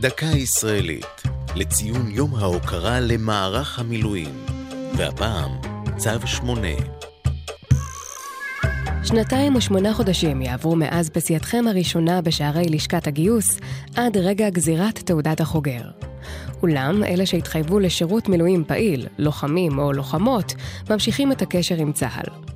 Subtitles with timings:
[0.00, 1.22] דקה ישראלית,
[1.56, 4.44] לציון יום ההוקרה למערך המילואים,
[4.96, 5.50] והפעם
[5.96, 6.68] צו שמונה.
[9.04, 13.58] שנתיים ושמונה חודשים יעברו מאז פסייתכם הראשונה בשערי לשכת הגיוס,
[13.96, 15.82] עד רגע גזירת תעודת החוגר.
[16.62, 20.54] אולם אלה שהתחייבו לשירות מילואים פעיל, לוחמים או לוחמות,
[20.90, 22.49] ממשיכים את הקשר עם צה"ל.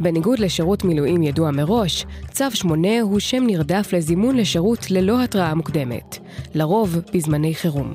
[0.00, 6.18] בניגוד לשירות מילואים ידוע מראש, צו 8 הוא שם נרדף לזימון לשירות ללא התראה מוקדמת,
[6.54, 7.94] לרוב בזמני חירום.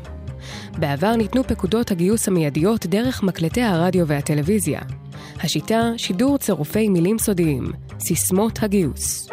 [0.79, 4.81] בעבר ניתנו פקודות הגיוס המיידיות דרך מקלטי הרדיו והטלוויזיה.
[5.43, 7.63] השיטה, שידור צירופי מילים סודיים,
[7.99, 9.29] סיסמות הגיוס.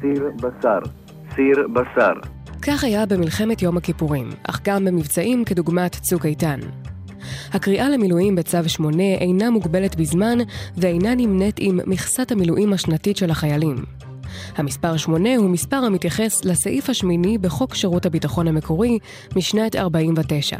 [0.00, 0.78] סיר בשר,
[1.34, 2.12] סיר בשר.
[2.62, 6.60] כך היה במלחמת יום הכיפורים, אך גם במבצעים כדוגמת צוק איתן.
[7.52, 10.38] הקריאה למילואים בצו 8 אינה מוגבלת בזמן
[10.76, 13.84] ואינה נמנית עם מכסת המילואים השנתית של החיילים.
[14.56, 18.98] המספר 8 הוא מספר המתייחס לסעיף השמיני בחוק שירות הביטחון המקורי
[19.36, 20.56] משנת 49.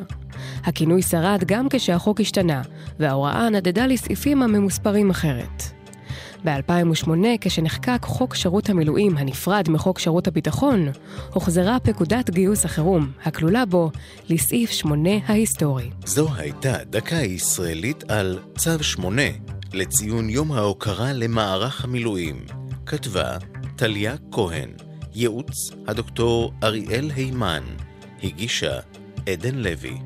[0.64, 2.62] הכינוי שרד גם כשהחוק השתנה,
[2.98, 5.77] וההוראה נדדה לסעיפים הממוספרים אחרת.
[6.44, 10.88] ב-2008, כשנחקק חוק שירות המילואים הנפרד מחוק שירות הביטחון,
[11.32, 13.90] הוחזרה פקודת גיוס החירום, הכלולה בו,
[14.28, 15.90] לסעיף 8 ההיסטורי.
[16.04, 19.22] זו הייתה דקה ישראלית על צו 8
[19.72, 22.46] לציון יום ההוקרה למערך המילואים.
[22.86, 23.36] כתבה
[23.76, 24.70] טליה כהן,
[25.14, 27.62] ייעוץ הדוקטור אריאל הימן,
[28.22, 28.78] הגישה
[29.28, 29.98] עדן לוי.